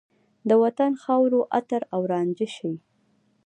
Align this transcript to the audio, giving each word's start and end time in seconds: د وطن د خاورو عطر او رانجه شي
د 0.49 0.51
وطن 0.63 0.91
د 0.95 0.99
خاورو 1.03 1.39
عطر 1.57 1.81
او 1.93 2.01
رانجه 2.11 2.47
شي 2.55 2.71